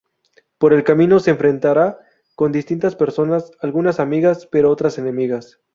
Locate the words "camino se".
0.83-1.29